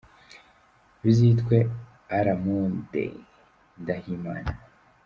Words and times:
Bizitwe 1.01 1.57
«A 2.17 2.17
la 2.25 2.35
mode 2.43 3.05
Ndahimana». 3.81 4.51